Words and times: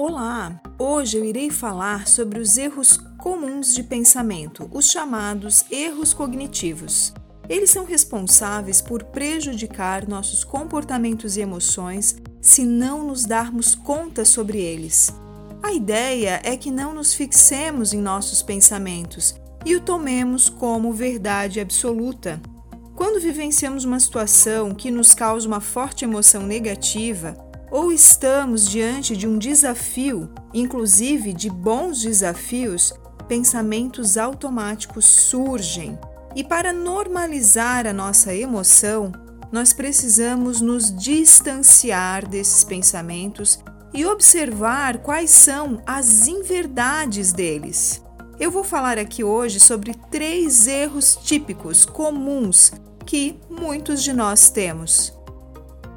Olá! 0.00 0.60
Hoje 0.78 1.18
eu 1.18 1.24
irei 1.24 1.50
falar 1.50 2.06
sobre 2.06 2.38
os 2.38 2.56
erros 2.56 2.96
comuns 3.18 3.74
de 3.74 3.82
pensamento, 3.82 4.70
os 4.72 4.88
chamados 4.88 5.64
erros 5.72 6.14
cognitivos. 6.14 7.12
Eles 7.48 7.70
são 7.70 7.84
responsáveis 7.84 8.80
por 8.80 9.02
prejudicar 9.02 10.06
nossos 10.06 10.44
comportamentos 10.44 11.36
e 11.36 11.40
emoções 11.40 12.16
se 12.40 12.64
não 12.64 13.08
nos 13.08 13.24
darmos 13.24 13.74
conta 13.74 14.24
sobre 14.24 14.60
eles. 14.60 15.12
A 15.60 15.72
ideia 15.72 16.40
é 16.44 16.56
que 16.56 16.70
não 16.70 16.94
nos 16.94 17.12
fixemos 17.12 17.92
em 17.92 18.00
nossos 18.00 18.40
pensamentos 18.40 19.34
e 19.66 19.74
o 19.74 19.80
tomemos 19.80 20.48
como 20.48 20.92
verdade 20.92 21.58
absoluta. 21.58 22.40
Quando 22.94 23.20
vivenciamos 23.20 23.84
uma 23.84 23.98
situação 23.98 24.72
que 24.76 24.92
nos 24.92 25.12
causa 25.12 25.48
uma 25.48 25.60
forte 25.60 26.04
emoção 26.04 26.44
negativa, 26.44 27.47
ou 27.70 27.92
estamos 27.92 28.68
diante 28.68 29.16
de 29.16 29.26
um 29.26 29.38
desafio, 29.38 30.30
inclusive 30.54 31.32
de 31.32 31.50
bons 31.50 32.02
desafios, 32.02 32.92
pensamentos 33.26 34.16
automáticos 34.16 35.04
surgem. 35.04 35.98
E 36.34 36.42
para 36.42 36.72
normalizar 36.72 37.86
a 37.86 37.92
nossa 37.92 38.34
emoção, 38.34 39.12
nós 39.50 39.72
precisamos 39.72 40.60
nos 40.60 40.94
distanciar 40.94 42.26
desses 42.26 42.64
pensamentos 42.64 43.58
e 43.92 44.04
observar 44.04 44.98
quais 44.98 45.30
são 45.30 45.82
as 45.86 46.26
inverdades 46.26 47.32
deles. 47.32 48.02
Eu 48.38 48.50
vou 48.50 48.62
falar 48.62 48.98
aqui 48.98 49.24
hoje 49.24 49.58
sobre 49.58 49.94
três 50.10 50.66
erros 50.66 51.16
típicos 51.16 51.84
comuns 51.84 52.72
que 53.04 53.40
muitos 53.50 54.02
de 54.02 54.12
nós 54.12 54.50
temos. 54.50 55.17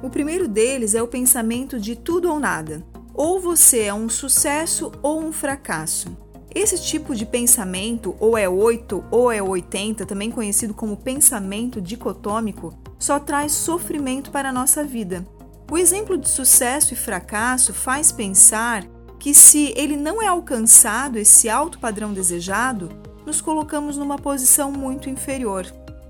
O 0.00 0.08
primeiro 0.08 0.46
deles 0.46 0.94
é 0.94 1.02
o 1.02 1.08
pensamento 1.08 1.78
de 1.78 1.96
tudo 1.96 2.30
ou 2.30 2.38
nada. 2.38 2.86
Ou 3.12 3.40
você 3.40 3.82
é 3.82 3.94
um 3.94 4.08
sucesso 4.08 4.92
ou 5.02 5.20
um 5.20 5.32
fracasso. 5.32 6.16
Esse 6.54 6.80
tipo 6.80 7.16
de 7.16 7.26
pensamento, 7.26 8.14
ou 8.20 8.38
é 8.38 8.48
8 8.48 9.04
ou 9.10 9.30
é 9.30 9.42
80, 9.42 10.06
também 10.06 10.30
conhecido 10.30 10.72
como 10.72 10.96
pensamento 10.96 11.80
dicotômico, 11.80 12.72
só 12.96 13.18
traz 13.18 13.52
sofrimento 13.52 14.30
para 14.30 14.50
a 14.50 14.52
nossa 14.52 14.84
vida. 14.84 15.26
O 15.70 15.76
exemplo 15.76 16.16
de 16.16 16.28
sucesso 16.28 16.94
e 16.94 16.96
fracasso 16.96 17.74
faz 17.74 18.12
pensar 18.12 18.84
que, 19.18 19.34
se 19.34 19.74
ele 19.76 19.96
não 19.96 20.22
é 20.22 20.28
alcançado 20.28 21.18
esse 21.18 21.48
alto 21.48 21.80
padrão 21.80 22.12
desejado, 22.12 22.88
nos 23.26 23.40
colocamos 23.40 23.96
numa 23.96 24.16
posição 24.16 24.70
muito 24.70 25.10
inferior. 25.10 25.66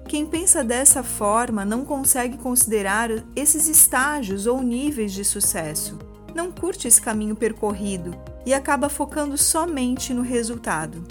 Quem 0.08 0.24
pensa 0.24 0.64
dessa 0.64 1.02
forma 1.02 1.66
não 1.66 1.84
consegue 1.84 2.38
considerar 2.38 3.10
esses 3.36 3.68
estágios 3.68 4.46
ou 4.46 4.62
níveis 4.62 5.12
de 5.12 5.22
sucesso, 5.22 5.98
não 6.34 6.50
curte 6.50 6.88
esse 6.88 7.00
caminho 7.00 7.36
percorrido 7.36 8.16
e 8.46 8.54
acaba 8.54 8.88
focando 8.88 9.36
somente 9.36 10.14
no 10.14 10.22
resultado. 10.22 11.04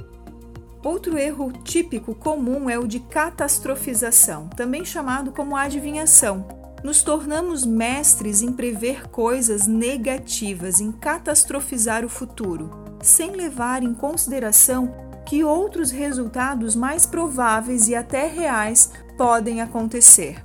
Outro 0.83 1.15
erro 1.15 1.53
típico 1.63 2.15
comum 2.15 2.67
é 2.67 2.79
o 2.79 2.87
de 2.87 2.99
catastrofização, 2.99 4.47
também 4.47 4.83
chamado 4.83 5.31
como 5.31 5.55
adivinhação. 5.55 6.47
Nos 6.83 7.03
tornamos 7.03 7.63
mestres 7.67 8.41
em 8.41 8.51
prever 8.51 9.09
coisas 9.09 9.67
negativas, 9.67 10.81
em 10.81 10.91
catastrofizar 10.91 12.03
o 12.03 12.09
futuro, 12.09 12.71
sem 13.03 13.31
levar 13.31 13.83
em 13.83 13.93
consideração 13.93 15.06
que 15.27 15.43
outros 15.43 15.91
resultados 15.91 16.73
mais 16.73 17.05
prováveis 17.05 17.89
e 17.89 17.95
até 17.95 18.27
reais 18.27 18.93
podem 19.17 19.59
acontecer. 19.59 20.41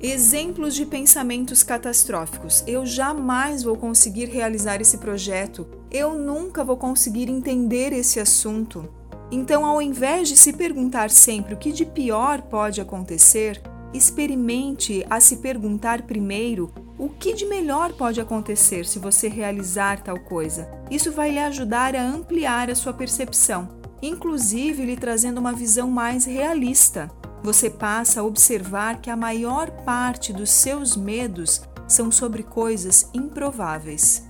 Exemplos 0.00 0.74
de 0.74 0.86
pensamentos 0.86 1.62
catastróficos. 1.62 2.64
Eu 2.66 2.86
jamais 2.86 3.62
vou 3.62 3.76
conseguir 3.76 4.24
realizar 4.24 4.80
esse 4.80 4.96
projeto. 4.96 5.66
Eu 5.90 6.14
nunca 6.14 6.64
vou 6.64 6.78
conseguir 6.78 7.28
entender 7.28 7.92
esse 7.92 8.18
assunto. 8.18 8.88
Então, 9.30 9.66
ao 9.66 9.82
invés 9.82 10.28
de 10.28 10.36
se 10.36 10.54
perguntar 10.54 11.10
sempre 11.10 11.52
o 11.52 11.58
que 11.58 11.70
de 11.70 11.84
pior 11.84 12.40
pode 12.40 12.80
acontecer, 12.80 13.62
experimente 13.92 15.04
a 15.10 15.20
se 15.20 15.36
perguntar 15.36 16.02
primeiro 16.02 16.72
o 16.98 17.08
que 17.08 17.32
de 17.32 17.46
melhor 17.46 17.92
pode 17.92 18.20
acontecer 18.20 18.86
se 18.86 18.98
você 18.98 19.28
realizar 19.28 20.02
tal 20.02 20.18
coisa. 20.18 20.68
Isso 20.90 21.10
vai 21.10 21.30
lhe 21.30 21.38
ajudar 21.38 21.94
a 21.96 22.02
ampliar 22.02 22.70
a 22.70 22.74
sua 22.74 22.92
percepção, 22.92 23.68
inclusive 24.00 24.84
lhe 24.84 24.96
trazendo 24.96 25.38
uma 25.38 25.52
visão 25.52 25.90
mais 25.90 26.24
realista. 26.24 27.10
Você 27.42 27.68
passa 27.68 28.20
a 28.20 28.24
observar 28.24 29.00
que 29.00 29.10
a 29.10 29.16
maior 29.16 29.70
parte 29.84 30.32
dos 30.32 30.50
seus 30.50 30.96
medos 30.96 31.62
são 31.86 32.10
sobre 32.10 32.42
coisas 32.42 33.10
improváveis. 33.12 34.26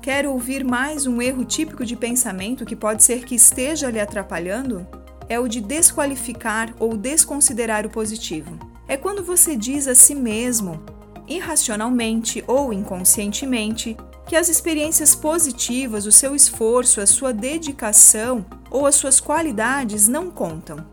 Quer 0.00 0.26
ouvir 0.26 0.64
mais 0.64 1.06
um 1.06 1.20
erro 1.20 1.44
típico 1.44 1.84
de 1.84 1.94
pensamento 1.94 2.64
que 2.64 2.74
pode 2.74 3.02
ser 3.02 3.24
que 3.24 3.34
esteja 3.34 3.90
lhe 3.90 4.00
atrapalhando? 4.00 4.86
É 5.28 5.38
o 5.38 5.46
de 5.46 5.60
desqualificar 5.60 6.74
ou 6.78 6.96
desconsiderar 6.96 7.84
o 7.84 7.90
positivo. 7.90 8.58
É 8.88 8.96
quando 8.96 9.22
você 9.22 9.54
diz 9.54 9.86
a 9.86 9.94
si 9.94 10.14
mesmo 10.14 10.82
irracionalmente 11.30 12.44
ou 12.46 12.72
inconscientemente, 12.72 13.96
que 14.26 14.36
as 14.36 14.48
experiências 14.48 15.14
positivas, 15.14 16.04
o 16.04 16.12
seu 16.12 16.34
esforço, 16.34 17.00
a 17.00 17.06
sua 17.06 17.32
dedicação 17.32 18.44
ou 18.70 18.86
as 18.86 18.96
suas 18.96 19.20
qualidades 19.20 20.06
não 20.06 20.30
contam. 20.30 20.84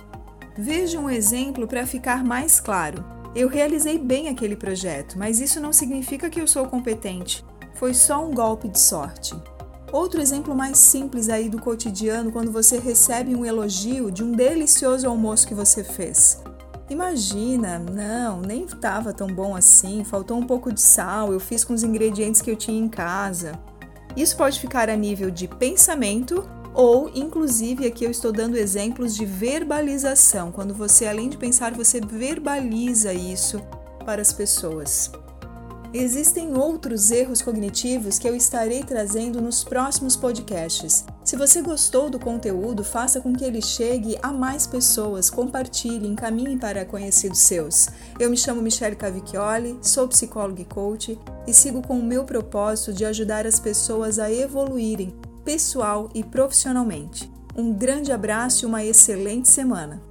Veja 0.58 1.00
um 1.00 1.10
exemplo 1.10 1.68
para 1.68 1.86
ficar 1.86 2.24
mais 2.24 2.60
claro. 2.60 3.04
Eu 3.36 3.48
realizei 3.48 4.00
bem 4.00 4.28
aquele 4.30 4.56
projeto, 4.56 5.18
mas 5.18 5.40
isso 5.40 5.60
não 5.60 5.72
significa 5.72 6.30
que 6.30 6.42
eu 6.42 6.48
sou 6.48 6.66
competente. 6.66 7.46
Foi 7.76 7.94
só 7.94 8.26
um 8.26 8.34
golpe 8.34 8.68
de 8.68 8.80
sorte. 8.80 9.36
Outro 9.92 10.20
exemplo 10.20 10.56
mais 10.56 10.80
simples 10.80 11.30
aí 11.30 11.48
do 11.48 11.62
cotidiano 11.62 12.32
quando 12.32 12.52
você 12.52 12.80
recebe 12.80 13.36
um 13.36 13.46
elogio 13.46 14.12
de 14.12 14.24
um 14.24 14.32
delicioso 14.32 15.08
almoço 15.08 15.48
que 15.48 15.54
você 15.54 15.84
fez. 15.84 16.42
Imagina, 16.90 17.80
não, 17.80 18.40
nem 18.40 18.64
estava 18.64 19.12
tão 19.12 19.28
bom 19.28 19.56
assim, 19.56 20.04
faltou 20.06 20.38
um 20.38 20.46
pouco 20.48 20.72
de 20.72 20.82
sal, 20.82 21.34
eu 21.34 21.40
fiz 21.40 21.66
com 21.66 21.74
os 21.74 21.84
ingredientes 21.84 22.42
que 22.42 22.50
eu 22.50 22.56
tinha 22.56 22.80
em 22.80 22.88
casa. 22.88 23.60
Isso 24.16 24.38
pode 24.38 24.60
ficar 24.60 24.90
a 24.90 24.96
nível 24.96 25.30
de 25.30 25.48
pensamento 25.48 26.48
ou, 26.74 27.10
inclusive, 27.16 27.88
aqui 27.88 28.06
eu 28.06 28.12
estou 28.12 28.32
dando 28.32 28.56
exemplos 28.56 29.16
de 29.16 29.26
verbalização, 29.26 30.52
quando 30.52 30.76
você, 30.76 31.08
além 31.08 31.28
de 31.28 31.36
pensar, 31.36 31.74
você 31.74 32.00
verbaliza 32.00 33.12
isso 33.14 33.60
para 34.06 34.22
as 34.22 34.32
pessoas. 34.32 35.12
Existem 35.92 36.56
outros 36.56 37.10
erros 37.10 37.42
cognitivos 37.42 38.20
que 38.20 38.30
eu 38.30 38.36
estarei 38.36 38.84
trazendo 38.84 39.42
nos 39.42 39.64
próximos 39.64 40.16
podcasts. 40.16 41.04
Se 41.28 41.36
você 41.36 41.62
gostou 41.62 42.10
do 42.10 42.18
conteúdo, 42.18 42.86
faça 42.86 43.20
com 43.20 43.34
que 43.34 43.44
ele 43.44 43.62
chegue 43.62 44.18
a 44.24 44.32
mais 44.32 44.66
pessoas, 44.66 45.30
compartilhe, 45.30 46.08
encaminhe 46.08 46.58
para 46.58 46.86
conhecidos 46.86 47.40
seus. 47.40 47.90
Eu 48.18 48.30
me 48.30 48.38
chamo 48.38 48.62
Michelle 48.62 48.96
Cavicchioli, 48.96 49.78
sou 49.82 50.08
psicóloga 50.08 50.62
e 50.62 50.66
coach 50.66 51.20
e 51.46 51.54
sigo 51.54 51.86
com 51.86 52.00
o 52.00 52.04
meu 52.04 52.24
propósito 52.24 52.94
de 52.94 53.04
ajudar 53.04 53.46
as 53.46 53.60
pessoas 53.60 54.20
a 54.20 54.32
evoluírem 54.32 55.14
pessoal 55.44 56.10
e 56.16 56.24
profissionalmente. 56.24 57.30
Um 57.58 57.74
grande 57.74 58.14
abraço 58.14 58.64
e 58.64 58.66
uma 58.66 58.86
excelente 58.86 59.50
semana! 59.50 60.02